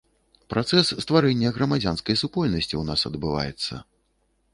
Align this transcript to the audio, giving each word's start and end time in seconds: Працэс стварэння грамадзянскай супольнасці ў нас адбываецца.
Працэс 0.51 0.87
стварэння 1.03 1.51
грамадзянскай 1.57 2.17
супольнасці 2.23 2.71
ў 2.77 2.83
нас 2.89 3.05
адбываецца. 3.11 3.75